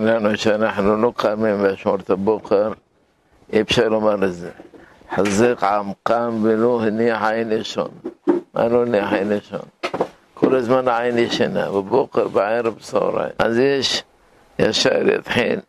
שלנו 0.00 0.36
שאנחנו 0.36 0.96
לא 1.02 1.12
קמים 1.16 1.56
ואשמור 1.62 1.96
את 1.96 2.10
הבוקר, 2.10 2.72
אי 3.52 3.60
אפשר 3.60 3.88
לומר 3.88 4.24
את 4.24 4.34
זה. 4.34 4.50
חזק 5.14 5.62
עם 5.62 5.92
קם 6.02 6.38
ולא 6.42 6.82
הניח 6.86 7.22
עין 7.22 7.48
לשון. 7.48 7.88
מה 8.54 8.68
לא 8.68 8.82
הניח 8.82 9.12
עין 9.12 9.28
לשון? 9.28 9.60
כל 10.34 10.54
הזמן 10.56 10.88
העין 10.88 11.18
ישנה, 11.18 11.68
בבוקר, 11.70 12.28
בערב, 12.28 12.74
בצהריים. 12.74 13.32
אז 13.38 13.58
יש, 13.58 14.02
ישר 14.58 15.08
יתחיל. 15.08 15.60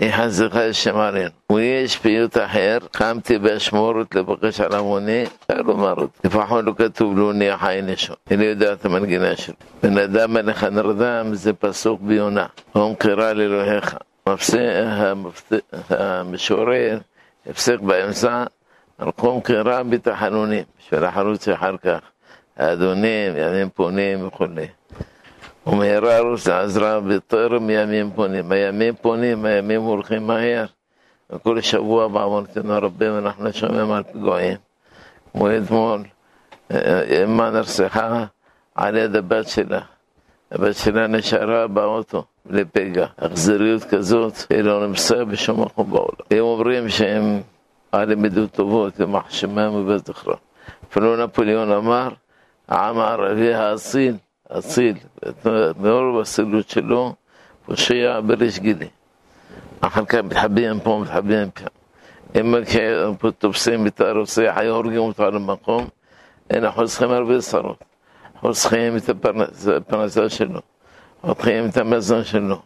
יחזקאל 0.00 0.70
עליהם. 0.94 1.30
ויש 1.52 1.96
פיוט 1.98 2.36
אחר, 2.36 2.78
קמתי 2.92 3.38
באשמורת 3.38 4.14
לבקש 4.14 4.60
על 4.60 4.74
עמוני, 4.74 5.22
אפשר 5.24 5.62
לומר 5.62 5.94
אותי. 5.96 6.18
לפחות 6.24 6.64
לא 6.64 6.72
כתוב 6.78 7.18
לו 7.18 7.32
נהיה 7.32 7.58
חי 7.58 7.80
נשון. 7.82 8.16
אני 8.30 8.44
יודע 8.44 8.72
את 8.72 8.84
המנגינה 8.84 9.36
שלו. 9.36 9.54
בן 9.82 9.98
אדם 9.98 10.32
מלך 10.34 10.64
הנרדם 10.64 11.26
זה 11.32 11.52
פסוק 11.52 12.00
ביונה. 12.00 12.46
הום 12.72 12.94
קרא 12.94 13.32
לאלוהיך. 13.32 13.96
המשורר 15.90 16.98
הפסק 17.50 17.80
באמצע, 17.80 18.44
הרחום 18.98 19.40
קרא 19.40 19.82
בתחנונים, 19.82 20.64
של 20.88 21.04
החלוץ 21.04 21.48
אחר 21.48 21.76
כך. 21.76 21.98
האדונים, 22.56 23.32
ימים 23.36 23.68
פונים 23.74 24.26
וכולי. 24.26 24.66
ומהרה 25.66 25.98
ומהררו 26.22 26.32
עזרה 26.54 27.00
בטרם 27.00 27.70
ימים 27.70 28.10
פונים. 28.14 28.52
הימים 28.52 28.94
פונים, 28.94 29.44
הימים 29.44 29.82
הולכים 29.82 30.26
מהר. 30.26 30.64
וכל 31.30 31.60
שבוע 31.60 32.08
בעוונותינו 32.08 32.64
כן, 32.64 32.70
הרבים 32.70 33.18
אנחנו 33.18 33.52
שומעים 33.52 33.90
על 33.90 34.02
פגועים. 34.02 34.56
כמו 35.32 35.48
אתמול, 35.50 36.02
אה, 36.70 37.24
אמא 37.24 37.42
נרצחה 37.50 38.24
על 38.74 38.96
יד 38.96 39.16
הבת 39.16 39.48
שלה. 39.48 39.80
הבת 40.52 40.74
שלה 40.76 41.06
נשארה 41.06 41.66
באוטו 41.66 42.24
לפגע. 42.50 43.06
אכזריות 43.16 43.84
כזאת, 43.84 44.32
היא 44.50 44.60
לא 44.60 44.86
נמצאה 44.86 45.24
בשום 45.24 45.60
מקום 45.62 45.90
בעולם. 45.90 46.10
הם 46.30 46.38
אומרים 46.38 46.88
שהם 46.88 47.40
על 47.92 48.12
עמידות 48.12 48.50
טובות, 48.52 49.00
הם 49.00 49.16
מחשימם 49.16 49.74
ובזכרם. 49.74 50.34
אפילו 50.88 51.24
נפוליאון 51.26 51.72
אמר, 51.72 52.08
העם 52.68 52.98
הערבי 52.98 53.54
האסין. 53.54 54.16
אציל, 54.58 54.94
את 55.28 55.46
נאור 55.80 56.16
באצילות 56.18 56.68
שלו, 56.70 57.14
פושע 57.66 58.20
בריש 58.26 58.58
גילי. 58.58 58.88
אחר 59.80 60.04
כך 60.04 60.14
מתחבאים 60.14 60.80
פה, 60.80 60.98
מתחבאים 61.02 61.50
פה. 61.50 61.64
אם 62.40 62.54
תופסים 63.38 63.86
את 63.86 64.00
הרוצח, 64.00 64.52
היו 64.56 64.74
הורגים 64.74 64.98
אותו 64.98 65.22
על 65.24 65.36
המקום, 65.36 65.86
אין 66.50 66.70
חוסכים 66.70 67.10
הרבה 67.10 67.40
צרות. 67.40 67.78
חוסכים 68.40 68.96
את 68.96 69.08
הפרנסה 69.68 70.28
שלו, 70.28 70.60
חותכים 71.22 71.68
את 71.68 71.76
המזון 71.76 72.24
שלו, 72.24 72.62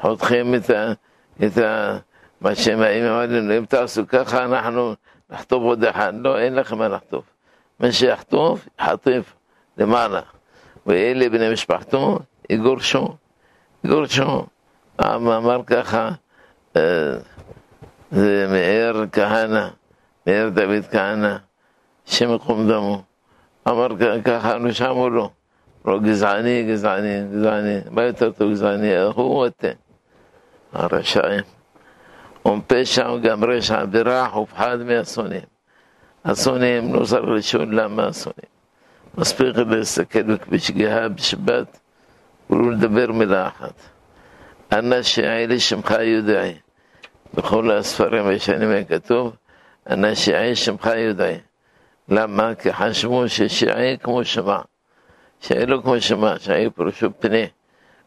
חותכים 0.00 0.54
את, 0.54 0.70
את 1.44 1.58
מה 2.40 2.54
שהם 2.54 2.78
מאיימים 2.78 3.12
עלינו. 3.12 3.58
אם 3.58 3.64
תעשו 3.64 4.08
ככה, 4.08 4.44
אנחנו 4.44 4.94
נחטוף 5.30 5.62
עוד 5.62 5.84
אחד. 5.84 6.12
לא, 6.20 6.38
אין 6.38 6.54
לכם 6.54 6.78
מה 6.78 6.88
לחטוף. 6.88 7.24
מי 7.80 7.92
שיחטוף, 7.92 8.68
יחטיף 8.80 9.34
למעלה. 9.78 10.20
ואלה 10.86 11.28
בני 11.28 11.52
משפחתו, 11.52 12.18
יגורשו. 12.50 13.16
יגורשו. 13.84 14.46
העם 14.98 15.28
אמר 15.28 15.60
ככה, 15.66 16.10
זה 18.10 18.46
מאיר 18.50 19.04
כהנא, 19.12 19.68
מאיר 20.26 20.48
דוד 20.48 20.86
כהנא, 20.90 21.36
השם 22.08 22.34
יקום 22.34 22.68
דמו. 22.68 23.02
אמר 23.68 23.86
ככה, 24.24 24.58
נשם 24.58 24.90
או 24.90 25.10
לא? 25.10 25.30
לא 25.84 25.98
גזעני, 25.98 26.66
גזעני, 26.70 27.24
גזעני, 27.34 27.78
מה 27.90 28.02
יותר 28.02 28.32
טוב 28.32 28.50
גזעני? 28.50 28.92
איך 28.96 29.14
הוא 29.14 29.46
אתם, 29.46 29.68
הרשעים. 30.72 31.42
ופשע 32.48 33.10
וגם 33.10 33.44
רשע, 33.44 33.84
ברח 33.84 34.36
ופחד 34.36 34.78
מהשונאים. 34.84 35.42
השונאים 36.24 36.94
לא 36.94 37.04
צריך 37.04 37.28
לשאול 37.28 37.80
למה 37.80 38.06
השונאים. 38.06 38.55
מספיק 39.18 39.56
להסתכל 39.70 40.22
בשגיאה 40.50 41.08
בשבת 41.08 41.78
ולא 42.50 42.72
לדבר 42.72 43.12
מילה 43.12 43.46
אחת. 43.48 43.72
אנש 44.72 45.18
עילי 45.18 45.60
שמך 45.60 45.90
יודעי. 45.90 46.52
בכל 47.34 47.70
הספרים 47.70 48.26
הישנים 48.26 48.70
היה 48.70 48.84
כתוב, 48.84 49.36
אנא 49.90 50.14
שיעי 50.14 50.56
שמך 50.56 50.90
יודעי. 50.96 51.34
למה? 52.08 52.54
כי 52.54 52.72
חשבו 52.72 53.28
ששיעי 53.28 53.98
כמו 53.98 54.24
שמע. 54.24 54.58
שיעי 55.40 55.66
לא 55.66 55.78
כמו 55.82 56.00
שמע, 56.00 56.38
שיעי 56.38 56.70
פירושו 56.70 57.08
פני. 57.18 57.46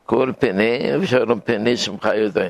כל 0.05 0.31
פני, 0.39 0.95
אפשר 0.97 1.23
לומר 1.25 1.41
פני 1.43 1.77
שמך 1.77 2.09
יודעי. 2.15 2.49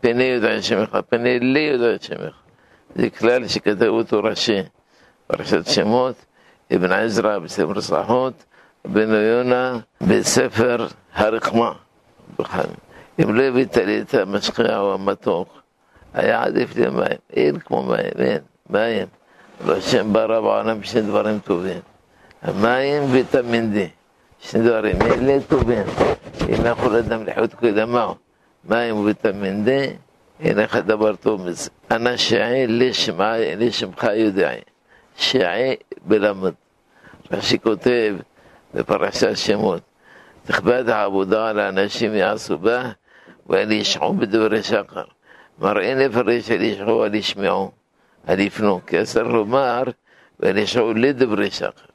פני 0.00 0.24
יודעי 0.24 0.62
שמך, 0.62 0.98
פני 1.10 1.40
לי 1.40 1.60
יודעי 1.60 1.96
שמך. 2.00 2.34
זה 2.94 3.10
כלל 3.10 3.48
שכתבו 3.48 3.84
אותו 3.84 4.22
ראשי, 4.22 4.62
פרשת 5.26 5.66
שמות. 5.66 6.24
ابن 6.72 6.92
عزرا 6.92 7.38
بسمر 7.38 7.80
صاحوت 7.80 8.34
بن 8.84 9.14
يونا 9.14 9.82
بسفر 10.00 10.88
هرقما 11.14 11.76
بخان 12.38 12.70
ام 13.20 13.36
ليبي 13.36 13.64
تليتا 13.64 14.24
مسقيا 14.24 14.78
ومتوق 14.78 15.48
اي 16.16 16.32
عادف 16.32 16.76
لي 16.78 16.90
مايم 16.90 17.18
اين 17.36 17.56
كمو 17.58 17.82
مايم 17.82 18.12
اين 18.20 18.42
مايم 18.70 19.08
روشن 19.66 20.12
برا 20.12 20.40
بانا 20.40 20.74
بشن 20.74 21.06
دوارم 21.06 21.38
توبين 21.38 21.82
مايم 22.62 23.12
فيتامين 23.12 23.72
دي 23.72 23.90
شن 24.40 24.64
دوارم 24.64 25.02
اين 25.02 25.26
لي 25.26 25.40
توبين 25.40 25.84
اين 26.48 26.66
اخو 26.66 26.88
لدم 26.90 27.22
لحوت 27.22 27.50
كده 27.62 27.86
ماو 27.86 28.16
مايم 28.64 29.06
فيتامين 29.06 29.64
دي 29.64 29.96
اين 30.44 30.58
اخد 30.60 30.86
دبر 30.86 31.14
توبين 31.14 31.54
انا 31.92 32.16
شعي 32.16 32.66
ليش 32.66 33.10
ماي 33.10 33.54
ليش 33.54 33.84
مخايو 33.84 34.28
داعي 34.30 34.64
شعي 35.16 35.78
בלמד. 36.06 36.52
מה 37.30 37.42
שכותב 37.42 38.14
בפרשת 38.74 39.36
שמות, 39.36 39.82
תכבד 40.46 40.88
העבודה 40.88 41.48
על 41.48 41.58
האנשים 41.58 42.14
יעשו 42.14 42.58
בה 42.58 42.90
ואל 43.46 43.72
ישחו 43.72 44.12
בדברי 44.12 44.62
שחר. 44.62 45.04
מראה 45.58 45.94
נפרש 45.94 46.50
אל 46.50 46.62
ישחו 46.62 47.04
אל 47.06 47.14
ישמעו, 47.14 47.70
אל 48.28 48.40
יפנו, 48.40 48.80
כי 48.86 49.02
אסור 49.02 49.22
לומר 49.22 49.82
ואל 50.40 50.58
ישחו 50.58 50.92
לדברי 50.92 51.50
שחר. 51.50 51.86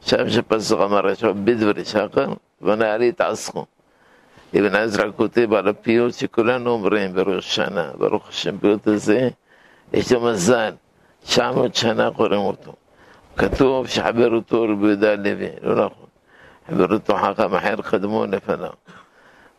שם 0.00 0.30
שפסוק 0.30 0.80
אמר 0.80 1.10
ישחו 1.10 1.34
בדברי 1.44 1.84
שחר, 1.84 2.26
הכוונה 2.58 2.94
אל 2.94 3.02
יתעסקו. 3.02 3.66
אבן 4.54 4.74
עזרא 4.74 5.04
כותב 5.16 5.52
על 5.52 5.68
הפיוט 5.68 6.14
שכולנו 6.14 6.70
אומרים 6.70 7.12
בראש 7.14 7.54
שנה, 7.56 7.90
ברוך 7.98 8.28
השם, 8.28 8.58
פיוט 8.58 8.86
הזה, 8.86 9.28
יש 9.92 10.12
לו 10.12 10.20
מזל, 10.20 10.72
900 11.26 11.74
שנה 11.74 12.10
קוראים 12.16 12.40
אותו. 12.40 12.72
كتوب 13.38 13.86
شحبر 13.86 14.40
طور 14.40 14.74
بدا 14.74 15.16
نبي 15.16 15.50
لو 15.62 15.90
حبر 16.68 16.96
طور 16.96 17.18
حقا 17.18 17.46
محير 17.46 17.80
قدمون 17.80 18.38
فنا 18.38 18.72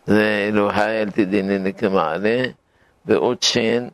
زي 0.07 0.51
لو 0.51 0.67
هاي 0.69 1.03
التديني 1.03 1.57
نكما 1.57 2.01
عليه 2.01 2.55
بأوتشين 3.05 3.91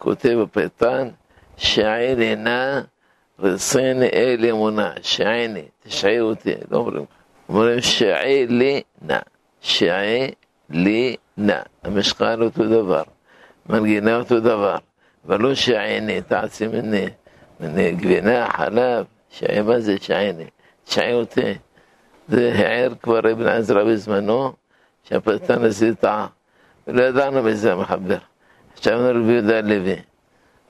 كتب 0.00 0.48
بيتان 0.56 1.14
شعيري 1.56 2.34
نا 2.34 2.86
رصيني 3.40 4.08
إلي 4.34 4.52
منا 4.52 4.94
شعيني 5.02 5.72
تشعيوتي 5.84 6.56
لو 6.70 6.84
مريم 6.84 7.06
مريم 7.48 7.80
شعيلينا 7.80 9.18
شعيلينا 9.62 11.58
مش 11.86 12.14
قالوا 12.14 12.48
تو 12.48 12.64
دبر 12.64 13.06
من 13.66 13.84
جيناو 13.84 14.22
تو 14.22 14.38
دبر 14.38 14.80
ولو 15.24 15.54
شعيني 15.54 16.20
تعسي 16.20 16.68
مني 16.68 17.12
مني 17.60 17.90
جبناء 17.90 18.50
حلاب 18.50 19.06
שהיה 19.30 19.62
בה 19.62 19.80
זה 19.80 19.96
שער, 20.00 20.32
שעותה. 20.86 21.40
זה 22.28 22.52
הער 22.54 22.92
כבר 23.02 23.32
אבן 23.32 23.46
עזרא 23.46 23.84
בזמנו, 23.84 24.52
שהפלטן 25.04 25.64
הזה 25.64 25.94
טעה. 25.94 26.26
ולא 26.88 27.02
ידענו 27.02 27.42
מי 27.42 27.54
זה 27.54 27.72
המחבר. 27.72 28.18
חשבנו 28.78 29.20
רבי 29.24 29.32
יהודה 29.32 29.58
הלוי. 29.58 29.96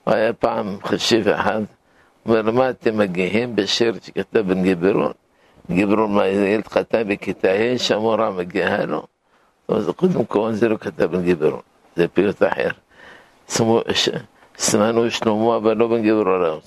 הוא 0.03 0.13
היה 0.13 0.33
פעם 0.33 0.77
חשיב 0.83 1.27
אחד, 1.27 1.61
אומר, 2.25 2.41
מה 2.51 2.69
אתם 2.69 2.97
מגיעים 2.97 3.55
בשיר 3.55 3.93
שכתב 4.03 4.39
בן 4.39 4.63
גיברון? 4.63 5.11
גיברון, 5.71 6.13
מה, 6.15 6.27
ילד 6.27 6.67
חתן 6.67 7.03
בכיתה 7.07 7.51
ה', 7.51 7.77
שהמורה 7.77 8.31
מגיעה 8.31 8.85
לו? 8.85 9.03
אז 9.67 9.89
קודם 9.95 10.25
כל 10.25 10.51
זה 10.51 10.69
לא 10.69 10.77
כתב 10.77 11.03
בן 11.03 11.21
גיברון, 11.23 11.61
זה 11.95 12.07
פיוט 12.07 12.43
אחר. 12.43 12.69
סימנו 14.57 15.11
שלמה, 15.11 15.55
אבל 15.55 15.77
לא 15.77 15.87
בן 15.87 16.01
גיברון. 16.01 16.59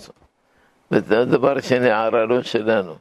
וזה 0.94 1.20
הדבר 1.20 1.58
השני, 1.58 1.90
הערה 1.90 2.24
לא 2.26 2.42
שלנו, 2.42 2.94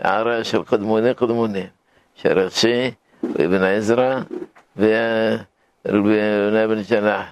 הערה 0.00 0.44
של 0.44 0.62
קדמוני 0.62 1.14
קדמוני, 1.14 1.66
של 2.14 2.38
רש"י, 2.38 2.90
אבן 3.34 3.62
עזרא 3.62 4.18
ואבן 4.76 6.56
אבן 6.64 6.84
שלח. 6.84 7.24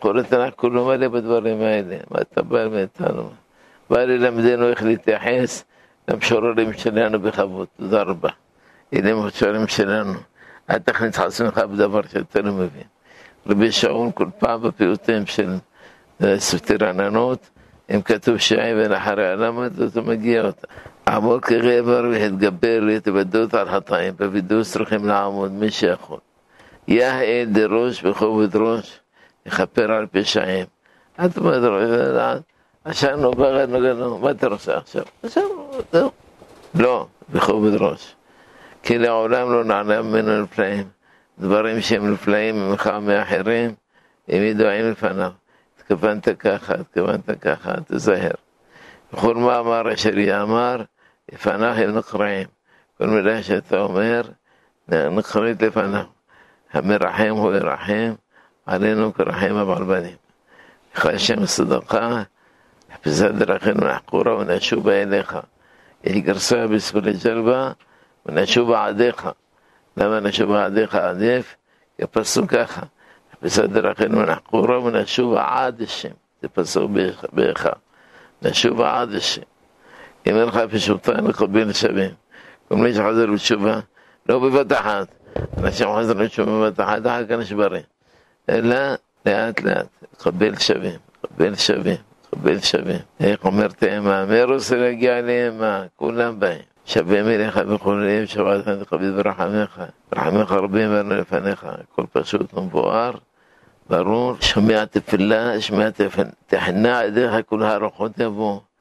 כל 0.00 0.18
התנ"ך 0.18 0.54
כולו 0.56 0.86
מלא 0.86 1.08
בדברים 1.08 1.60
האלה, 1.62 1.96
מה 2.10 2.20
אתה 2.20 2.42
בא 2.42 2.68
מאיתנו? 2.68 3.30
בא 3.90 4.04
ללמדנו 4.04 4.68
איך 4.68 4.82
להתייחס 4.84 5.64
למשוררים 6.08 6.72
שלנו 6.72 7.20
בכבוד, 7.20 7.66
תודה 7.80 8.02
רבה. 8.02 8.30
אלה 8.94 9.10
המשוררים 9.10 9.68
שלנו. 9.68 10.12
אל 10.70 10.78
תכניס 10.78 11.18
עצמך 11.18 11.58
בדבר 11.58 12.00
שאתה 12.02 12.40
לא 12.42 12.52
מבין. 12.52 12.82
רבי 13.46 13.72
שאול 13.72 14.10
כל 14.14 14.26
פעם 14.38 14.62
בפיוטים 14.62 15.26
של 15.26 15.50
אה, 16.24 16.38
סוטיר 16.40 16.84
עננות, 16.84 17.50
אם 17.90 18.02
כתוב 18.02 18.36
שאבן 18.36 18.92
אחרי 18.92 19.26
הלמד, 19.28 19.80
אז 19.82 19.96
הוא 19.96 20.06
מגיע 20.06 20.42
אותה. 20.46 20.66
עמוד 21.08 21.44
כגבר 21.44 22.04
והתגבר 22.10 22.80
להתוודות 22.80 23.54
על 23.54 23.68
חטאים, 23.68 24.12
בבידו 24.18 24.64
צריכים 24.64 25.06
לעמוד 25.08 25.52
מי 25.52 25.70
שיכול. 25.70 26.18
יהא 26.88 27.44
דראש 27.46 28.02
בכובד 28.02 28.56
ראש, 28.56 29.00
יכפר 29.46 29.92
על 29.92 30.06
פשעים. 30.06 30.66
את 31.24 31.36
אומרת, 31.36 31.62
נו, 33.16 33.30
בגדנו, 33.32 33.80
גדנו, 33.80 34.18
מה 34.18 34.30
אתה 34.30 34.46
רוצה 34.46 34.76
עכשיו? 34.76 35.02
עכשיו, 35.22 35.42
זהו. 35.92 36.10
לא, 36.74 37.06
בכובד 37.32 37.74
ראש. 37.74 38.14
כי 38.82 38.98
לעולם 38.98 39.52
לא 39.52 39.64
נענה 39.64 40.02
ממנו 40.02 40.42
נפלאים. 40.42 40.84
דברים 41.38 41.80
שהם 41.80 42.12
נפלאים 42.12 42.56
ממך 42.70 42.90
ומאחרים, 42.98 43.74
הם 44.28 44.42
ידועים 44.42 44.90
לפניו. 44.90 45.30
התכוונת 45.82 46.28
ככה, 46.38 46.74
התכוונת 46.74 47.30
ככה, 47.40 47.72
תיזהר. 47.86 48.30
מה 49.22 49.58
אמר 49.58 49.94
אשר 49.94 50.18
יאמר, 50.18 50.76
לפניו 51.32 51.68
הם 51.72 51.98
נקרעים. 51.98 52.46
כל 52.98 53.06
מילה 53.06 53.42
שאתה 53.42 53.80
אומר, 53.80 54.22
נקראת 54.88 55.62
לפניו. 55.62 56.04
המרחם 56.72 57.30
הוא 57.30 57.52
ירחם, 57.52 58.12
עלינו 58.66 59.14
כרחם 59.14 59.54
הבעלבנים. 59.56 60.00
בנים. 60.02 60.16
יכל 60.96 61.18
שם 61.18 61.46
צדקה, 61.46 62.22
חפשת 62.94 63.30
דרכינו 63.30 63.86
לחקורה 63.86 64.34
ונשובה 64.36 65.02
אליך. 65.02 65.38
יש 66.04 66.16
גרסה 66.16 66.66
בזכות 66.66 67.04
ג'לבה, 67.24 67.72
ונשובה 68.26 68.86
עדיך. 68.86 69.28
למה 69.96 70.20
נשובה 70.20 70.64
עדיך 70.64 70.94
עדיף? 70.94 71.56
כי 71.96 72.04
הפסוק 72.04 72.50
ככה. 72.50 72.82
וזו 73.42 73.66
דרכנו 73.66 74.22
נחקורה 74.22 74.78
ונשובה 74.84 75.44
עד 75.48 75.82
השם. 75.82 76.08
זה 76.42 76.48
פסוק 76.48 76.90
באחד. 77.32 77.70
נשובה 78.42 79.00
עד 79.00 79.14
השם. 79.14 79.42
אם 80.26 80.34
אין 80.36 80.44
לך 80.48 80.56
פשוטן 80.70 81.24
לקובין 81.26 81.72
שווים. 81.72 82.10
כל 82.68 82.76
מי 82.76 82.94
שחזר 82.94 83.26
בתשובה, 83.32 83.80
לא 84.28 84.38
בבת 84.38 84.72
אחת. 84.72 85.08
אנשים 85.58 85.88
חזרו 85.98 86.14
בתשובה 86.18 86.52
בבת 86.52 86.80
אחת, 86.80 87.00
אחר 87.06 87.24
כך 87.26 87.30
נשברים. 87.30 87.82
אלא 88.50 88.76
לאט 89.26 89.62
לאט, 89.62 89.86
לקבל 90.14 90.58
שווים, 90.58 90.98
לקבל 91.24 91.54
שווים, 91.54 91.96
לקבל 92.32 92.60
שווים. 92.60 92.98
איך 93.20 93.44
אומר 93.44 93.68
תאמה, 93.68 94.24
מי 94.26 94.42
רוצה 94.42 94.76
להגיע 94.76 95.20
לאמה? 95.20 95.82
כולם 95.96 96.40
באים. 96.40 96.60
שווה 96.84 97.22
מלך 97.22 97.60
וכוללים, 97.68 98.26
שבת 98.26 98.64
חנך 98.64 98.92
ברחמך, 99.16 99.82
רחמך 100.14 100.52
רבים 100.52 100.92
לנו 100.92 101.14
לפניך, 101.14 101.66
הכל 101.92 102.04
פשוט 102.12 102.54
ומבואר. 102.54 103.12
ضرور 103.92 104.36
شمعت 104.40 104.98
في 104.98 105.14
الله 105.20 105.58
شمعت 105.58 106.02
في 106.02 106.32
تحنا 106.48 107.06
إذا 107.12 107.40
كلها 107.44 107.78
رخوتها 107.78 108.28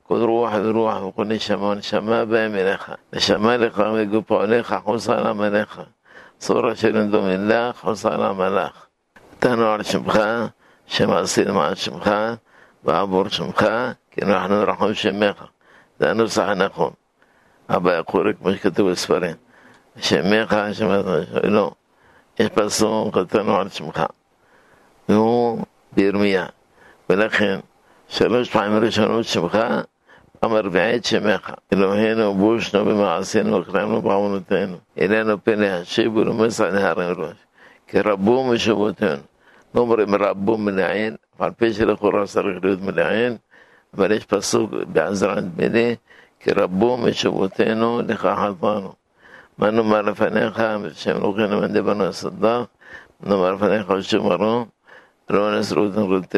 كل 0.08 0.20
روح 0.24 0.52
بروح 0.60 0.96
وكل 1.04 1.28
نشמה 1.28 1.74
נשמה 1.76 2.26
בהם 2.26 2.56
אליך, 2.56 2.92
נשמה 3.14 3.58
לך 3.58 3.84
וגופה 3.96 4.44
אליך, 4.44 4.76
חוס 4.84 5.10
על 5.10 5.28
המלאך, 5.28 5.80
צורה 6.38 6.76
של 6.76 6.98
אדום 6.98 7.26
אלך, 7.30 7.76
חוס 7.80 8.06
על 8.06 8.24
המלאך. 8.24 8.86
נתנו 9.34 9.68
על 9.72 9.84
שמך, 9.84 10.20
שמעשינו 10.88 11.62
על 11.64 11.76
שמך, 11.76 12.12
ועבור 12.84 13.28
שמך, 13.28 13.60
כי 14.12 14.22
אנחנו 14.24 14.64
רחום 14.68 14.94
שמך. 14.94 15.44
זה 16.00 16.10
הנוסח 16.12 16.44
הנכון. 16.48 16.92
אבא 17.70 18.00
יקורא 18.00 18.24
כמו 18.40 18.52
שכתוב 18.52 18.92
בספרים. 18.92 19.36
שמך, 20.02 20.56
שמך, 20.74 21.06
לא. 21.44 21.72
יש 22.40 22.50
פסוק, 22.50 23.18
נתנו 23.18 23.56
על 23.58 23.70
שמך. 23.70 24.04
נו, 25.10 25.58
בירמיה. 25.96 26.46
ולכן, 27.10 27.60
שלוש 28.08 28.50
פעמים 28.52 28.84
ראשונות 28.84 29.26
שמך, 29.26 29.58
פעם 30.40 30.54
הרביעית 30.54 31.06
שמך. 31.06 31.52
אלוהינו 31.74 32.34
בושנו 32.34 32.86
במעשינו 32.86 33.62
אכלנו 33.62 34.02
בעוונותינו. 34.02 34.78
אלינו 35.00 35.44
פן 35.44 35.60
להשיב 35.60 36.16
ולומס 36.16 36.62
על 36.62 36.78
הרים 36.78 37.20
ראש. 37.22 37.36
כי 37.88 38.00
רבו 38.02 38.44
משובותינו. 38.48 39.22
לא 39.76 39.82
אומרים 39.82 40.16
רבו 40.16 40.58
מלעין, 40.58 41.16
על 41.40 41.52
פי 41.52 41.74
שלכאורה 41.74 42.26
צריך 42.26 42.58
להיות 42.64 42.82
מלעין, 42.82 43.38
אבל 43.94 44.12
יש 44.12 44.26
פסוק 44.26 44.72
בעזרת 44.94 45.44
בני, 45.54 45.96
כי 46.40 46.52
רבו 46.52 46.98
משובותינו 46.98 48.02
לך 48.08 48.20
חטאנו. 48.20 48.94
מה 49.58 49.72
נאמר 49.72 50.02
לפניך, 50.02 50.62
בשם 50.86 51.18
אלוקינו 51.18 51.60
מנדבנו 51.60 51.84
בנו 51.94 52.04
הסדך, 52.04 52.62
נאמר 53.24 53.52
לפניך 53.54 53.94
שוב 54.04 54.28
מרום. 54.28 54.66
لو 55.32 55.50
نسرد 55.52 55.96
قلت 56.00 56.38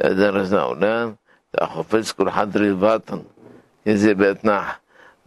درسنا 0.00 0.62
أولاد 0.62 1.14
حفظك 1.62 2.20
الحضر 2.20 2.60
الباطن 2.60 3.22
يزي 3.86 4.14
بيتنا 4.14 4.64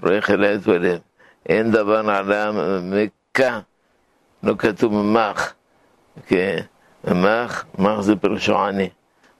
ريخ 0.04 0.32
لقيت 0.32 0.68
ولد 0.68 1.02
إن 1.50 1.72
دبان 1.72 2.10
على 2.10 2.36
مكة 2.94 3.64
نكتو 4.44 4.90
من 4.90 5.04
ماخ 5.14 5.56
كي 6.30 6.64
ماخ 7.08 7.66
ماخ 7.80 8.00
زي 8.00 8.16
برشعاني 8.16 8.92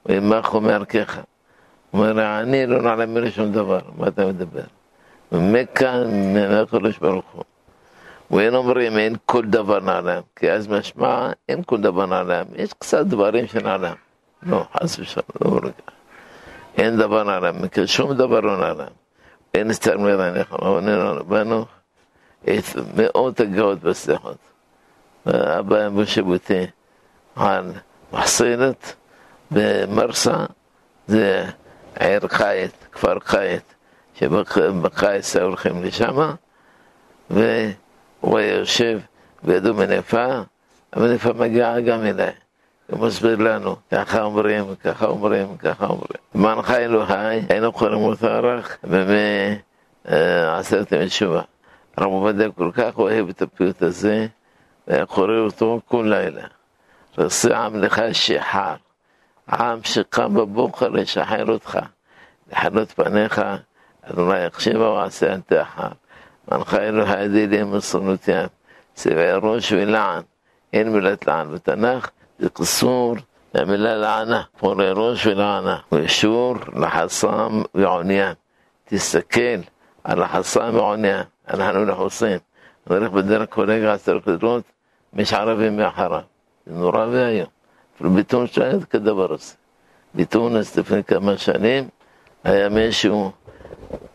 وماخ 0.04 0.54
ومركخة 0.54 1.24
ومرعاني 1.92 2.66
لون 2.66 2.86
على 2.86 3.06
مرشون 3.06 3.52
دبار 3.52 3.84
ما 3.98 4.08
تم 4.10 4.30
دبار 4.30 4.68
من 5.32 5.52
مكة 5.52 6.04
من 6.04 6.32
ماخ 6.48 6.70
برشبرخو 6.76 7.42
ואין 8.30 8.54
אומרים 8.54 8.98
אין 8.98 9.16
כל 9.26 9.44
דבר 9.44 9.80
נעלם, 9.80 10.20
כי 10.36 10.52
אז 10.52 10.68
משמע 10.68 11.30
אין 11.48 11.62
כל 11.62 11.80
דבר 11.80 12.06
נעלם, 12.06 12.44
יש 12.54 12.72
קצת 12.72 13.00
דברים 13.06 13.46
שנעלם. 13.46 13.94
לא, 14.42 14.64
חס 14.76 14.98
ושלום, 14.98 15.24
לא 15.44 15.56
רגע. 15.56 15.70
אין 16.86 16.96
דבר 16.98 17.22
נעלם, 17.22 17.62
מכיר 17.62 17.86
שום 17.86 18.12
דבר 18.12 18.40
לא 18.40 18.56
נעלם. 18.56 18.86
אין 19.54 19.72
סתם 19.72 19.90
הסתר 19.90 19.98
מלניך, 20.02 20.52
לא 20.62 20.68
ואיננו 20.68 21.24
בנו 21.24 21.64
את 22.48 22.64
מאות 22.96 23.40
הגאות 23.40 23.80
בסליחות. 23.80 24.36
אבא 25.26 25.88
משיבותי 25.88 26.64
על 27.36 27.72
מחסנת 28.12 28.94
במרסה, 29.50 30.44
זה 31.06 31.44
עיר 32.00 32.28
חייט, 32.28 32.72
כפר 32.92 33.18
חייט, 33.20 33.62
שבקיץ 34.14 35.36
הולכים 35.36 35.82
לשמה, 35.84 36.34
ו... 37.30 37.68
הוא 38.20 38.38
היה 38.38 38.54
יושב 38.54 39.00
לידו 39.44 39.74
מנפה, 39.74 40.26
המנפה 40.92 41.32
מגיעה 41.32 41.80
גם 41.80 42.02
אליי. 42.06 42.30
הוא 42.86 43.00
מסביר 43.06 43.36
לנו, 43.36 43.76
ככה 43.94 44.22
אומרים, 44.22 44.74
ככה 44.76 45.06
אומרים, 45.06 45.56
ככה 45.56 45.86
אומרים. 45.86 46.06
מנחה 46.56 46.76
אלוהי, 46.76 47.40
היינו 47.48 47.72
קוראים 47.72 47.96
אותו 48.04 48.26
ערך, 48.26 48.78
ומעשרת 50.08 50.92
אה, 50.92 50.98
ימי 50.98 51.08
תשובה. 51.08 51.42
הרב 51.96 52.06
עובדיה 52.06 52.48
כל 52.56 52.70
כך 52.74 52.98
אוהב 52.98 53.28
את 53.28 53.42
הפיוט 53.42 53.82
הזה, 53.82 54.26
והיה 54.88 55.06
קורא 55.06 55.38
אותו 55.38 55.80
כל 55.88 56.06
לילה. 56.10 56.42
ועושה 57.18 57.58
עם 57.58 57.76
לך 57.78 58.02
שיחר, 58.12 58.74
עם 59.52 59.78
שקם 59.84 60.34
בבוקר 60.34 60.88
לשחרר 60.88 61.46
אותך, 61.48 61.78
לחנות 62.52 62.90
פניך, 62.92 63.42
אדוני 64.02 64.44
יחשיבה 64.44 64.90
ועשה 64.90 65.32
אנתך. 65.34 65.82
من 66.52 66.64
خير 66.64 67.02
هذه 67.02 67.44
لهم 67.46 67.74
الصنوتيان 67.74 68.48
روش 69.16 69.72
ولعن 69.72 70.24
إن 70.74 70.92
ملت 70.92 71.26
لعن 71.26 71.52
بتناخ 71.54 72.10
القصور 72.42 73.20
نعمل 73.54 73.84
لها 73.84 73.96
لعنة 73.96 74.46
روش 74.62 75.26
ولعنة 75.26 75.82
ويشور 75.90 76.80
لحصام 76.80 77.64
وعنيان 77.74 78.36
تستكيل 78.86 79.64
على 80.06 80.28
حصام 80.28 80.76
وعنيان 80.76 81.26
أنا 81.54 81.70
هنقول 81.70 81.94
حصين 81.94 82.40
نروح 82.90 83.08
بدرك 83.08 83.48
كوليجا 83.48 83.98
على 84.08 84.62
مش 85.12 85.34
عربي 85.34 85.70
ما 85.70 85.90
حرام 85.90 86.24
إنه 86.68 86.90
رابع 86.90 87.28
يوم 87.30 87.46
في 87.98 88.04
البيتون 88.04 88.46
شاهد 88.46 88.84
كده 88.84 89.12
برس 89.12 89.56
بتونس 90.14 90.66
استفنك 90.66 91.04
كمان 91.04 91.36
شنين 91.36 91.88
هيا 92.46 92.68
ماشي 92.68 93.12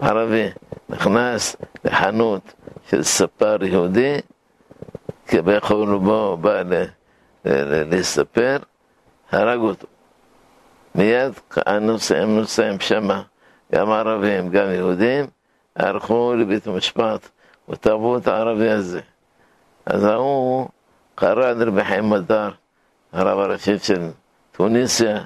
عربي 0.02 0.54
נכנס 0.94 1.56
לחנות 1.86 2.54
של 2.90 3.04
ספר 3.04 3.58
יהודי, 3.64 4.16
כבי 5.28 5.60
חונו 5.60 6.00
בו, 6.00 6.26
הוא 6.26 6.36
בא 6.36 6.64
לספר, 7.92 8.58
הרג 9.32 9.60
אותו. 9.60 9.88
מיד 10.96 11.34
הנוסעים, 11.56 12.36
נוסעים 12.36 12.80
שם, 12.80 13.08
גם 13.76 13.92
ערבים, 13.92 14.50
גם 14.50 14.72
יהודים, 14.72 15.26
הלכו 15.76 16.34
לבית 16.38 16.68
המשפט 16.68 17.30
ותבעו 17.70 18.18
את 18.18 18.28
הערבי 18.28 18.70
הזה. 18.70 19.02
אז 19.86 20.04
ההוא 20.04 20.68
קרא 21.16 21.52
לרבחי 21.54 22.02
מדר, 22.02 22.50
הרב 23.14 23.40
הראשי 23.40 23.80
של 23.80 24.10
טוניסיה, 24.52 25.24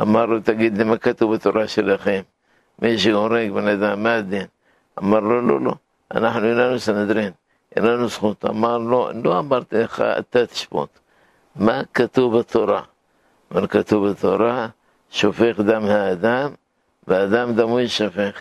אמר 0.00 0.26
לו, 0.26 0.40
תגיד 0.40 0.78
לי 0.78 0.84
מה 0.84 0.96
כתוב 0.98 1.34
בתורה 1.34 1.66
שלכם? 1.68 2.20
מי 2.78 2.98
שהורג 2.98 3.50
בן 3.50 3.68
אדם, 3.82 4.02
מה 4.02 4.14
הדין? 4.14 4.46
مرة 4.98 5.40
له 5.48 5.56
له 5.64 5.74
نحن 6.24 6.42
إلى 6.52 6.78
سندرين 6.86 7.34
إلى 7.78 8.08
سخوط 8.14 8.40
أمر 8.54 8.78
له 8.90 9.00
له 9.22 9.30
أمرت 9.42 9.70
تاتشبوت 10.32 10.90
ما 11.66 11.76
كتب 11.96 12.32
التوراة 12.42 12.86
من 13.54 13.64
كتب 13.74 14.00
التوراة 14.10 14.70
شفيق 15.18 15.56
دمها 15.70 16.00
آدم 16.12 16.48
وآدم 17.08 17.48
دمه 17.58 17.78
يشفيق 17.86 18.36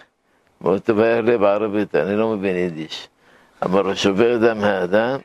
وتبهر 0.62 1.22
لي 1.24 1.38
بعربية 1.38 1.92
أنا 1.96 2.14
לא 2.22 2.28
מבין 2.36 2.56
יידיש. 2.56 3.08
אבל 3.62 3.96
שובר 3.96 4.38
דם 4.38 4.64
האדם, 4.64 5.20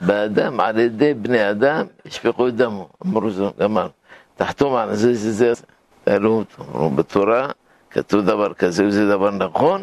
באדם, 0.00 0.60
על 0.60 0.78
ידי 0.78 1.14
בני 1.14 1.50
אדם, 1.50 1.86
ישפכו 2.04 2.48
את 2.48 2.54
דמו. 2.54 2.88
אמרו 3.06 3.30
זה, 3.30 3.44
גמר. 3.58 3.88
תחתום 4.36 4.74
על 4.74 4.94
זה, 4.94 5.14
זה, 5.14 5.32
זה. 5.54 5.62
תעלו 6.04 6.30
אותו. 6.30 6.62
אמרו, 6.74 6.90
בתורה 6.90 7.48
כתוב 7.90 8.20
דבר 8.26 8.52
כזה, 8.54 8.84
וזה 8.86 9.08
דבר 9.08 9.30
נכון, 9.30 9.82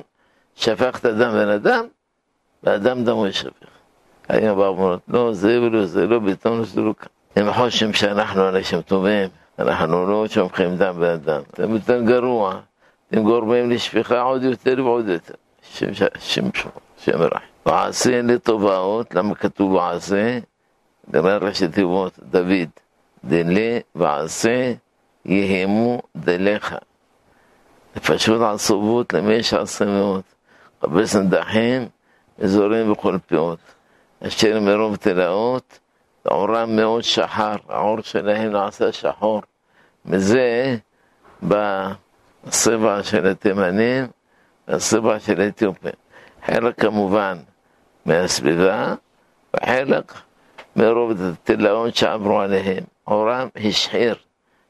שפכת 0.56 1.06
דם 1.06 1.32
בן 1.32 1.48
אדם, 1.48 1.86
ואדם 2.64 3.04
דמו 3.04 3.28
ישפך. 3.28 3.68
היום 4.30 4.58
באו 4.58 4.66
ואומרות, 4.78 5.00
לא, 5.08 5.34
זה 5.34 5.62
ולא, 5.62 5.86
זה 5.86 6.08
לא, 6.08 6.20
ביטאונו 6.20 6.66
זה 6.66 6.82
לא 6.82 6.94
הם 7.36 7.54
חושבים 7.54 7.94
שאנחנו 7.94 8.50
אנשים 8.50 8.82
טובים, 8.82 9.30
אנחנו 9.60 10.08
לא 10.08 10.26
שופכים 10.28 10.78
דם 10.78 11.00
באדם. 11.00 11.42
זה 11.56 11.64
יותר 11.64 12.02
גרוע, 12.02 12.60
אתם 13.10 13.24
גורמים 13.24 13.70
לשפיכה 13.72 14.22
עוד 14.22 14.44
יותר 14.44 14.76
ועוד 14.78 15.08
יותר. 15.08 15.34
שם 15.74 15.94
שם 16.20 16.46
שם 16.98 17.22
רע. 17.22 17.40
ועשה 17.66 18.22
לטובעות, 18.22 19.16
למה 19.16 19.36
כתוב 19.36 19.72
ועשה? 19.72 20.40
דבר 21.10 21.38
ראשי 21.38 21.68
תיבות, 21.68 22.20
דוד, 22.32 22.70
דלה 23.26 23.80
ועשה 23.96 24.74
יהמו 25.26 26.02
דליך. 26.16 26.76
פשוט 28.02 28.42
עשו 28.42 29.04
למי 29.14 29.44
שעשה 29.44 29.86
מאוד. 29.86 30.22
חפש 30.84 31.16
נדחים, 31.16 31.88
אזורים 32.44 32.92
וכל 32.92 33.18
פיות, 33.28 33.60
אשר 34.28 34.60
מרוב 34.60 34.96
תלאות, 34.96 35.80
עורם 36.26 36.76
מאוד 36.76 37.04
שחר, 37.04 37.56
העור 37.70 38.02
שלהם 38.02 38.52
נעשה 38.52 38.92
שחור. 38.92 39.42
מזה 40.06 40.78
בא 41.42 41.90
הסבע 42.48 43.04
של 43.04 43.28
התימנים 43.28 44.06
והסבע 44.68 45.20
של 45.20 45.42
האתיופים. 45.42 45.92
חלק 46.46 46.80
כמובן 46.82 47.38
מהסביבה, 48.06 48.94
וחלק 49.56 50.14
מרוב 50.76 51.12
התלאות 51.22 51.96
שעברו 51.96 52.40
עליהם. 52.40 52.84
עורם 53.04 53.48
השחיר, 53.70 54.16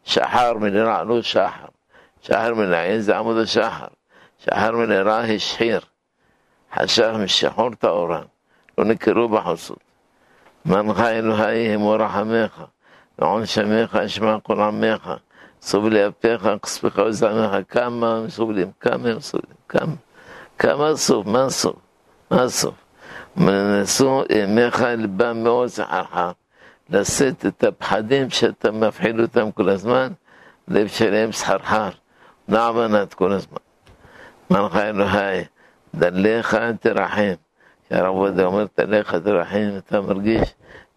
שחר 0.03 0.53
מלרע, 0.53 1.03
לא 1.03 1.21
שחר. 1.21 1.65
שחר 2.21 2.53
מן 2.53 2.99
זה 2.99 3.17
עמוד 3.17 3.37
השחר. 3.37 3.87
שחר 4.39 4.71
מלרע 4.71 5.17
השחיר. 5.19 5.79
חשך 6.75 7.09
משחור 7.23 7.69
טהורה, 7.79 8.21
לא 8.77 8.85
נקראו 8.85 9.29
בחסות. 9.29 9.77
מנך 10.65 10.99
אלוהי 10.99 11.75
אמור 11.75 11.95
רחמך, 11.95 12.63
ועון 13.19 13.45
שמך 13.45 13.95
אשמע 13.95 14.35
כל 14.43 14.59
עמך, 14.59 15.11
סוב 15.61 15.87
ליפיך, 15.87 16.49
כספך 16.61 16.97
וזעמך, 16.97 17.51
כמה 17.69 18.15
הם 18.17 18.29
סובלים, 18.29 18.71
כמה 18.79 19.09
הם 19.09 19.19
סובלים, 19.19 19.55
כמה, 19.69 19.93
כמה 20.59 20.87
הסוף, 20.87 21.25
מה 21.27 21.43
הסוף, 21.45 21.75
מה 22.31 22.41
הסוף. 22.43 22.75
מנסו 23.37 24.23
ימיך 24.29 24.81
ליבם 24.81 25.43
מאוד 25.43 25.67
זכרך, 25.67 26.33
לשאת 26.89 27.45
את 27.45 27.63
הפחדים 27.63 28.29
שאתה 28.29 28.71
מפחיד 28.71 29.19
אותם 29.19 29.51
כל 29.51 29.69
הזמן, 29.69 30.07
לב 30.67 30.87
שלהם 30.87 31.31
סחרחר, 31.31 31.89
נע 32.47 32.71
כל 33.15 33.31
הזמן. 33.31 33.57
מנך 34.49 34.75
אלוהי 34.75 35.43
دليخة 35.93 36.69
أنت 36.69 36.87
رحيم 36.87 37.37
يا 37.91 38.01
رب 38.01 38.39
أمرت 38.39 38.81
دليخة 38.81 39.23
رحيم 39.27 39.69
أنت 39.69 39.95
مرقيش 39.95 40.49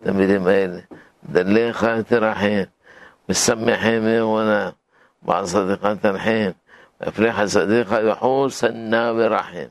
تمري 0.05 0.38
مالي 0.38 0.85
دليخة 1.23 1.97
أنت 1.99 2.12
رحيم 2.12 2.67
بسمي 3.29 3.76
حيمي 3.76 4.21
وأنا 4.21 4.73
مع 5.23 5.43
صديقات 5.45 6.07
رحيم 6.07 6.55
أفريحة 7.03 7.47
صديقة 7.47 8.00
يحوس 8.00 8.65
النابي 8.65 9.26
رحيم 9.26 9.71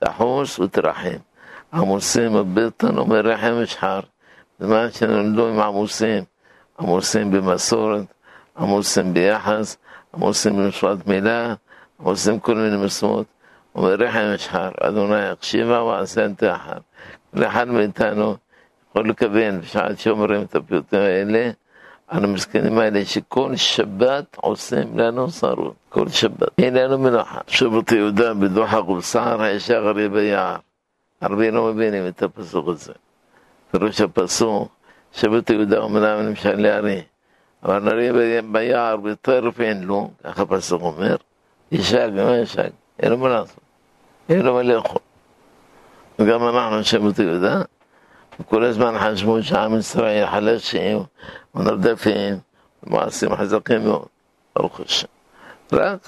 تحوس 0.00 0.60
وترحيم 0.60 1.20
عموسيم 1.72 2.42
ببطن 2.42 2.98
ومن 2.98 3.18
رحم 3.26 3.52
مش 3.52 3.76
حار 3.76 4.04
دماشن 4.60 5.10
اللوم 5.10 5.60
عموسيم 5.60 6.26
عموسيم 6.80 7.30
بمسورة 7.30 8.06
عموسيم 8.56 9.12
بيحز 9.12 9.78
عموسيم 10.14 10.52
بمشوات 10.56 11.08
ميلاد 11.08 11.58
عموسيم 12.00 12.38
كل 12.38 12.56
من 12.56 12.78
مسموت 12.78 13.26
ورحم 13.74 14.36
شهر 14.36 14.72
أدونا 14.78 15.28
يقشيما 15.28 15.78
وأنسان 15.80 16.36
تاحر 16.36 16.80
لحد 17.34 17.66
מאיתנו 17.68 18.36
יכול 18.90 19.08
לקבל 19.08 19.58
בשעת 19.58 19.98
שאומרים 19.98 20.42
את 20.42 20.54
הפיוטים 20.54 21.00
האלה, 21.00 21.50
המשכנים 22.08 22.78
האלה 22.78 23.04
שכל 23.04 23.56
שבת 23.56 24.36
עושים 24.36 24.98
לנו 24.98 25.30
שרות, 25.30 25.74
כל 25.88 26.08
שבת, 26.08 26.48
אין 26.58 26.74
לנו 26.74 26.98
מנוחה. 26.98 27.38
שבת 27.46 27.92
יהודה 27.92 28.34
בדוחק 28.34 28.88
ובשער 28.88 29.42
האישה 29.42 29.80
גריב 29.80 30.14
היער. 30.16 30.56
הרבה 31.20 31.50
לא 31.50 31.64
מבינים 31.64 32.06
את 32.08 32.22
הפסוק 32.22 32.68
הזה. 32.68 32.92
פירוש 33.70 34.00
הפסוק, 34.00 34.68
שבת 35.12 35.50
יהודה 35.50 35.84
אמנם 35.84 36.20
נמשל 36.22 36.60
להרי, 36.60 37.02
אבל 37.62 37.88
הרי 37.88 38.42
ביער 38.42 38.96
בטרף 38.96 39.60
אין 39.60 39.82
לו, 39.82 40.10
ככה 40.24 40.42
הפסוק 40.42 40.82
אומר, 40.82 41.16
ישג 41.72 42.08
ומה 42.14 42.36
ישג. 42.38 42.68
إلى 43.04 43.10
رب 43.10 43.24
العظمة 43.24 43.56
إيه؟ 44.30 44.36
يا 44.36 44.42
إيه 44.42 44.48
رب 44.48 44.58
الإخوة 44.58 45.00
وكما 46.18 46.50
نحن 46.50 46.82
شبطي 46.82 47.38
ده 47.38 47.68
كل 48.50 48.72
زمان 48.72 48.98
حجموش 48.98 49.52
عام 49.52 49.74
إسرائيل 49.74 50.26
حلاشي 50.26 51.00
ونردفين 51.54 52.40
معصم 52.86 53.34
حزقين 53.36 53.98
الخش 54.60 55.06
راك 55.72 56.00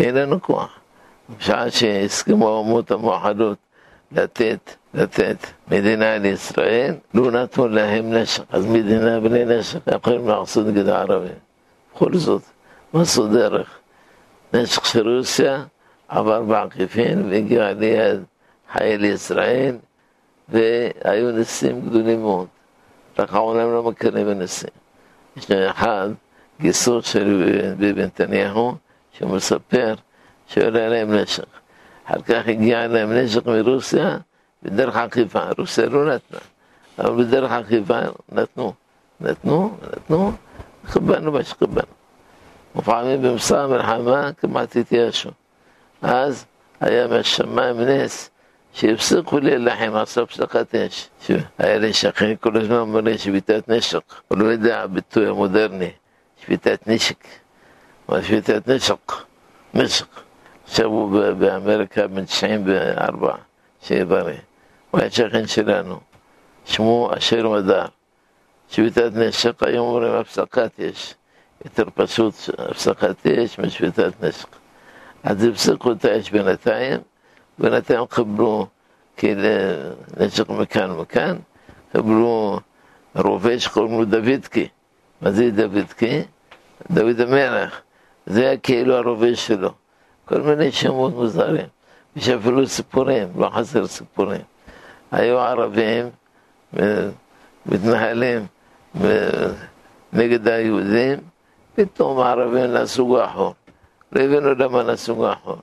إلى 0.00 0.26
نكوع 0.26 0.68
مش 1.40 1.50
عاشي 1.50 2.04
اسكيمو 2.04 2.62
موتا 2.62 2.96
موحدوت 2.96 3.58
לתת, 4.12 4.60
לתת 4.94 5.36
מדינה 5.68 6.18
לישראל, 6.18 6.94
לא 7.14 7.30
נתנו 7.30 7.68
להם 7.68 8.12
נשק. 8.12 8.42
אז 8.50 8.66
מדינה 8.66 9.20
בלי 9.20 9.44
נשק 9.44 9.78
יכולים 9.94 10.28
לעשות 10.28 10.66
נגד 10.66 10.88
הערבים. 10.88 11.38
בכל 11.94 12.14
זאת, 12.14 12.42
מה 12.92 13.04
זו 13.04 13.28
דרך? 13.28 13.68
נשק 14.54 14.84
של 14.84 15.08
רוסיה, 15.18 15.62
עבר 16.08 16.42
בעקיפין 16.42 17.28
והגיע 17.30 17.72
ליד 17.72 18.22
حيل 18.72 19.04
ישראל 19.04 19.76
והיו 20.48 21.30
ניסים 21.32 21.80
גדולים 21.80 22.20
מאוד. 22.20 22.46
רק 23.18 23.32
העולם 23.32 23.72
לא 23.72 23.82
מכירים 23.82 24.26
בניסים. 24.26 24.70
לנו 25.50 25.70
אחד, 25.70 26.08
גיסו 26.60 27.02
של 27.02 27.52
ביבי 27.78 28.02
נתניהו, 28.02 28.74
שמספר 29.12 29.94
שעולה 30.46 30.88
להם 30.88 31.14
נשק. 31.14 31.44
אחר 32.06 32.22
כך 32.22 32.48
הגיע 32.48 32.86
להם 32.86 33.12
נשק 33.12 33.46
מרוסיה 33.46 34.18
בדרך 34.62 34.96
עקיפה. 34.96 35.40
רוסיה 35.58 35.86
לא 35.86 36.04
נתנה, 36.14 36.38
אבל 36.98 37.24
בדרך 37.24 37.52
עקיפה 37.52 37.98
נתנו. 38.32 38.72
נתנו, 39.20 39.76
נתנו, 39.92 40.32
קיבלנו 40.92 41.32
מה 41.32 41.44
שקיבלנו. 41.44 41.86
ופעמים 42.76 43.22
במסע 43.22 43.62
המלחמה 43.64 44.30
כמעט 44.40 44.76
התייאשו. 44.76 45.30
אז 46.04 46.44
היה 46.80 47.08
בשמיים 47.08 47.80
נס, 47.80 48.30
שהפסיקו 48.72 49.38
לי 49.38 49.58
להילחם, 49.58 49.94
עשו 49.96 50.22
הפסקת 50.22 50.74
אש. 50.74 51.08
היה 51.58 51.78
לי 51.78 51.92
שכן 51.92 52.36
כל 52.40 52.56
הזמן 52.60 52.76
אומר 52.76 53.00
לי 53.00 53.18
שביתת 53.18 53.68
נשק, 53.68 54.00
הוא 54.28 54.38
לא 54.38 54.44
יודע 54.46 54.80
הביטוי 54.82 55.28
המודרני, 55.28 55.90
שביתת 56.44 56.88
נשק, 56.88 57.24
מה 58.08 58.22
שביתת 58.22 58.68
נשק, 58.68 59.12
נשק. 59.74 60.06
עכשיו 60.68 60.86
הוא 60.86 61.30
באמריקה 61.38 62.06
בן 62.06 62.24
94, 62.24 63.34
שיהיה 63.82 64.04
בריא. 64.04 64.36
הוא 64.90 65.00
היה 65.00 65.10
שכן 65.10 65.46
שלנו, 65.46 66.00
שמו 66.66 67.10
אשר 67.18 67.48
מדר. 67.48 67.84
שביתת 68.70 69.12
נשק, 69.14 69.62
היום 69.62 69.88
אומרים 69.88 70.12
הפסקת 70.14 70.80
אש. 70.80 71.14
יותר 71.64 71.84
פשוט 71.94 72.34
הפסקת 72.58 73.26
אש 73.26 73.58
משביתת 73.58 74.12
נשק. 74.22 74.46
אז 75.24 75.44
הפסיקו 75.44 75.92
את 75.92 76.04
האש 76.04 76.30
בינתיים, 76.30 77.00
בינתיים 77.58 78.00
חיברו 78.10 78.66
כאילו 79.16 79.40
נשק 80.20 80.48
מכאן 80.50 80.90
ומכאן, 80.90 81.36
חיברו 81.92 82.60
רובה 83.14 83.60
שקוראים 83.60 83.92
לו 83.98 84.04
דוידקי. 84.04 84.68
מה 85.20 85.30
זה 85.30 85.50
דוידקי? 85.50 86.22
דוד 86.90 87.20
המלך. 87.20 87.80
זה 88.26 88.40
היה 88.42 88.56
כאילו 88.56 88.96
הרובה 88.96 89.34
שלו. 89.36 89.72
כל 90.24 90.40
מיני 90.40 90.72
שמות 90.72 91.14
מוזרים. 91.14 91.66
יש 92.16 92.28
אפילו 92.28 92.66
סיפורים, 92.66 93.28
לא 93.36 93.50
חסר 93.50 93.86
סיפורים. 93.86 94.40
היו 95.12 95.38
ערבים 95.40 96.06
מתנהלים 97.66 98.46
נגד 100.12 100.48
היהודים, 100.48 101.18
פתאום 101.74 102.18
הערבים 102.20 102.72
נעשו 102.72 103.06
גחור. 103.22 103.54
לא 104.12 104.20
הבאנו 104.20 104.54
דם 104.54 104.74
על 104.76 104.90
הסוג 104.90 105.24
האחרון. 105.24 105.58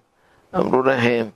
אמרו 0.56 0.84
להם, 0.84 1.30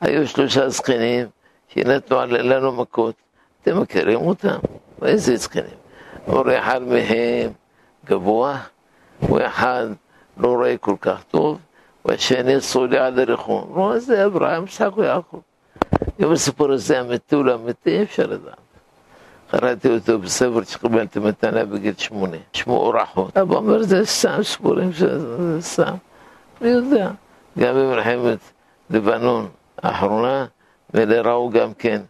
היו 0.00 0.26
שלושה 0.28 0.68
זקנים 0.68 1.26
שנתנו 1.68 2.26
לנו 2.26 2.72
מכות, 2.72 3.14
אתם 3.62 3.80
מכירים 3.80 4.20
אותם? 4.20 4.58
איזה 5.04 5.36
זקנים? 5.36 5.76
אמרו, 6.28 6.44
אחד 6.58 6.82
מהם 6.82 7.50
גבוה, 8.04 8.58
ואחד 9.28 9.84
לא 10.36 10.48
רואה 10.48 10.76
כל 10.78 10.94
כך 11.00 11.24
טוב, 11.30 11.58
והשני 12.04 12.60
סולי 12.60 12.98
על 12.98 13.18
הרחום. 13.20 13.72
לא, 13.76 13.98
זה 13.98 14.26
אברהם, 14.26 14.66
שק 14.66 14.90
ויעקב. 14.96 15.40
גם 16.20 16.32
הסיפור 16.32 16.72
הזה 16.72 17.00
אמיתי 17.00 17.34
הוא 17.34 17.44
לא 17.44 17.54
אמיתי, 17.54 17.98
אי 17.98 18.02
אפשר 18.02 18.26
לדעת. 18.26 18.54
קראתי 19.50 19.88
אותו 19.88 20.18
בספר 20.18 20.62
שקיבלתי 20.62 21.18
מתנה 21.18 21.64
בגיל 21.64 21.94
שמונה, 21.98 22.36
שמו 22.52 22.76
אורחות. 22.76 23.36
אבא 23.36 23.56
אומר, 23.56 23.82
זה 23.82 24.04
סתם 24.06 24.42
סיפורים, 24.42 24.92
זה 24.92 25.20
סתם. 25.60 25.94
מי 26.62 26.68
יודע? 26.68 27.10
גם 27.58 27.74
במלחמת 27.74 28.38
לבנון 28.90 29.48
האחרונה, 29.82 30.46
ולראו 30.94 31.50
גם 31.50 31.74
כן 31.74 32.02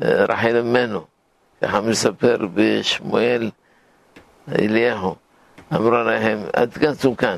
רחל 0.00 0.56
אמנו, 0.60 1.00
ככה 1.62 1.80
מספר 1.80 2.36
בשמואל 2.54 3.50
אליהו, 4.48 5.14
אמרה 5.74 6.02
להם, 6.02 6.38
עד 6.52 6.72
כאן 6.72 6.94
סוכן, 6.94 7.36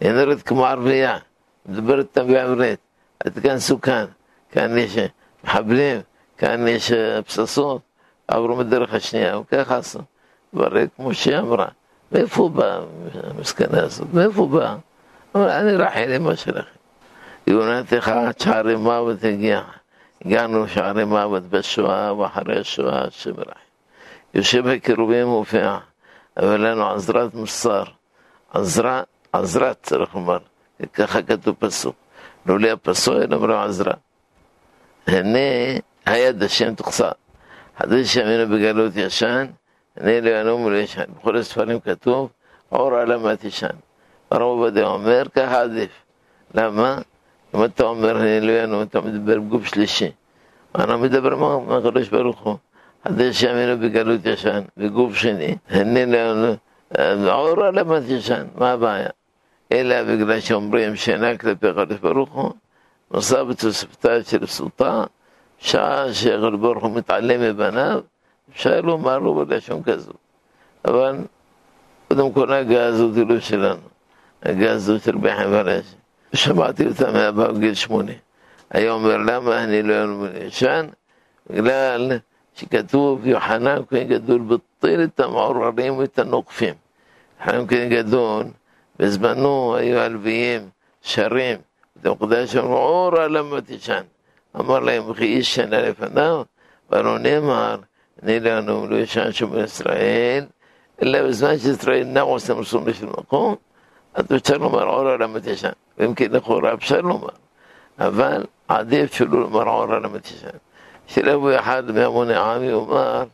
היא 0.00 0.12
נראית 0.12 0.42
כמו 0.42 0.66
ערבייה, 0.66 1.18
מדברת 1.66 2.04
איתם 2.18 2.32
בעברית, 2.32 2.78
עד 3.24 3.38
כאן 3.42 3.58
סוכן, 3.58 4.04
כאן 4.52 4.78
יש 4.78 4.98
מחבלים, 5.44 6.00
כאן 6.38 6.68
יש 6.68 6.92
פצצות, 7.26 7.82
עברו 8.28 8.56
מדרך 8.56 8.94
השנייה, 8.94 9.38
וככה 9.38 9.76
עשו, 9.76 9.98
כבר 10.50 10.86
כמו 10.96 11.14
שהיא 11.14 11.38
אמרה, 11.38 11.66
מאיפה 12.12 12.48
באה 12.48 12.80
המסקנה 13.28 13.82
הזאת, 13.82 14.06
מאיפה 14.14 14.46
באה? 14.48 14.76
يعني 15.34 15.76
راح 15.76 15.96
إلى 15.96 16.18
مشرق 16.18 16.66
يوناتي 17.46 18.00
خاك 18.00 18.42
شاري 18.42 18.76
ماوت 18.76 19.24
قانو 20.26 20.66
شاري 20.66 21.04
ماوت 21.04 21.42
بالشواء 21.42 22.12
وحري 22.14 22.58
الشواء 22.58 23.06
الشبرح 23.06 23.60
يشبه 24.34 24.76
كروبيم 24.76 25.28
وفيها 25.28 25.82
أولا 26.38 26.84
عزرات 26.84 27.34
مصار 27.34 27.94
عزرات 28.54 29.08
عزرات 29.34 29.92
رخمر 29.92 30.42
كخكتو 30.94 31.52
بسو 31.62 31.92
لولا 32.46 32.74
بسو 32.86 33.12
نمرو 33.12 33.54
عزرات 33.56 34.00
هني 35.08 35.82
هيا 36.08 36.30
دشين 36.30 36.76
تقصى 36.76 37.12
هذا 37.76 37.96
الشيء 37.96 38.24
من 38.24 38.44
بقالوت 38.50 38.96
يشان 38.96 39.52
هني 39.98 40.20
لأنهم 40.20 40.72
ليشان 40.74 41.06
بخلص 41.18 41.52
فريم 41.52 41.78
كتوب 41.78 42.30
عور 42.72 42.96
علامات 42.98 43.44
يشان 43.44 43.76
روبة 44.32 44.74
عمر 44.86 45.26
كحادث 45.28 45.90
لما 46.54 47.04
لما 47.54 47.64
هني 47.78 48.00
لين 48.02 48.16
هنيلوين 48.16 48.74
وانت 48.74 48.96
دبر 48.96 49.38
بقبش 49.38 49.78
لشي 49.78 50.14
انا 50.78 50.96
مدبر 50.96 51.34
ما 51.36 51.58
ما 51.58 51.76
قلوش 51.78 52.08
برخو 52.08 52.56
هذا 53.06 53.28
الشيء 53.28 53.50
الشامل 53.52 53.76
بقالوت 53.88 54.26
يشان 54.26 54.64
بقبشني 54.76 55.58
لين 55.70 56.14
عورة 57.36 57.66
لما 57.70 58.00
تشان 58.00 58.48
ما 58.60 58.76
بايا 58.76 59.12
إلا 59.72 60.02
بقلاش 60.02 60.52
عمري 60.52 60.90
مشيناك 60.90 61.44
لبي 61.44 61.70
قلوش 61.70 61.98
برخو 62.06 62.52
مصابة 63.10 63.60
سبتاشر 63.80 64.44
سلطان 64.46 65.04
שעה 65.62 66.12
שרלבורך 66.12 66.82
הוא 66.82 66.94
מתעלם 66.96 67.40
מבניו, 67.40 68.00
אפשר 68.52 68.80
לומר 68.80 69.18
לו 69.18 69.34
בלשון 69.34 69.82
כזו. 69.82 70.12
אבל 70.84 71.16
קודם 72.08 72.32
כל 72.32 72.52
ההגעה 72.52 72.86
הזאת 72.86 73.16
היא 73.16 73.26
לא 73.28 73.40
שלנו. 73.40 73.80
قاز 74.46 74.86
وتربيح 74.90 75.38
فرش 75.52 75.84
شبعتي 76.34 76.86
وتما 76.86 77.30
بقى 77.30 77.74
شموني 77.74 78.18
أيوم 78.74 79.10
لما 79.10 79.64
هني 79.64 79.82
لون 79.82 80.08
من 80.08 80.50
شان 80.50 80.90
قال 81.50 82.20
شكتوب 82.54 83.36
حنان 83.36 83.82
كن 83.84 84.12
قدول 84.12 84.38
بالطير 84.38 85.02
التمعور 85.02 85.74
ريم 85.74 85.98
وتنقفيم 85.98 86.76
حنان 87.40 87.66
كن 87.66 87.92
قدون 87.96 88.52
بزمنو 88.98 89.76
أيها 89.76 90.06
البيم 90.06 90.70
شريم 91.02 91.60
تقداش 92.04 92.56
معورة 92.56 93.26
لما 93.26 93.60
تشان 93.60 94.04
أمر 94.56 94.80
لا 94.80 94.94
يمخي 94.96 95.38
إشان 95.38 95.70
لفنا 95.74 96.46
بارو 96.90 97.16
نيمار 97.16 97.80
نيلانو 98.22 98.86
لوشان 98.86 99.32
شو 99.32 99.46
من 99.46 99.58
إسرائيل 99.60 100.48
إلا 101.02 101.22
بزمان 101.22 101.54
إسرائيل 101.54 102.06
ناقص 102.06 102.50
مسلمش 102.50 103.02
المقوم 103.02 103.58
אז 104.14 104.24
לומר 104.60 104.84
אור 104.84 105.08
על 105.08 105.22
המתישן, 105.22 105.70
אם 106.04 106.14
כי 106.14 106.28
לכאורה 106.28 106.74
אפשר 106.74 107.00
לומר, 107.00 107.28
אבל 107.98 108.44
עדיף 108.68 109.12
שלא 109.14 109.40
לומר 109.40 109.62
אור 109.68 109.94
על 109.94 110.04
המתישן. 110.04 110.48
שלבו 111.06 111.56
אחד 111.58 111.90
מהמוני 111.90 112.34
העם 112.34 112.62
יאמר, 112.62 113.24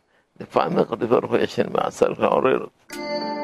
לפעמים 0.41 0.79
הקדוש 0.79 1.09
ברוך 1.09 1.31
הוא 1.31 1.39
ישן 1.41 1.73
בעשר 1.73 2.13
ועורר 2.19 2.59
אותו. 2.59 3.36